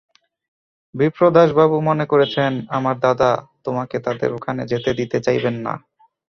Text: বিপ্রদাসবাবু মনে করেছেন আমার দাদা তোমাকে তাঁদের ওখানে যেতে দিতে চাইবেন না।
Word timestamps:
বিপ্রদাসবাবু 0.95 1.77
মনে 1.89 2.05
করেছেন 2.05 2.51
আমার 2.69 2.95
দাদা 2.99 3.31
তোমাকে 3.65 3.97
তাঁদের 4.05 4.29
ওখানে 4.33 4.61
যেতে 4.71 4.91
দিতে 4.99 5.17
চাইবেন 5.25 5.55
না। 5.65 5.73